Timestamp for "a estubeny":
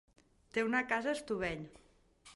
1.13-1.71